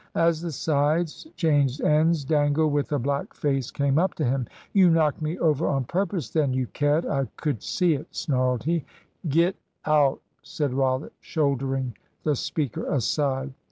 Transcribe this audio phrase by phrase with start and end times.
[0.15, 4.47] As the sides changed ends, Dangle, with a black face, came up to him.
[4.73, 8.83] "You knocked me over on purpose then, you cad, I could see it!" snarled he.
[9.29, 13.53] "Get out!" said Rollitt, shouldering the speaker aside.